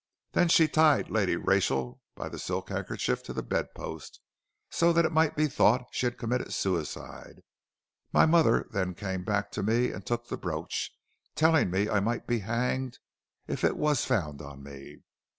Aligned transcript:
Then 0.31 0.47
she 0.47 0.67
tied 0.67 1.11
Lady 1.11 1.35
Rachel 1.35 2.01
by 2.15 2.27
the 2.27 2.39
silk 2.39 2.69
handkerchief 2.69 3.21
to 3.21 3.33
the 3.33 3.43
bedpost, 3.43 4.19
so 4.71 4.91
that 4.91 5.05
it 5.05 5.11
might 5.11 5.35
be 5.35 5.45
thought 5.45 5.85
she 5.91 6.07
had 6.07 6.17
committed 6.17 6.51
suicide. 6.53 7.43
My 8.11 8.25
mother 8.25 8.65
then 8.71 8.95
came 8.95 9.23
back 9.23 9.51
to 9.51 9.61
me 9.61 9.91
and 9.91 10.03
took 10.03 10.27
the 10.27 10.37
brooch, 10.37 10.89
telling 11.35 11.69
me 11.69 11.87
I 11.87 11.99
might 11.99 12.25
be 12.25 12.39
hanged, 12.39 12.97
if 13.47 13.63
it 13.63 13.77
was 13.77 14.03
found 14.03 14.41
on 14.41 14.63
me. 14.63 15.03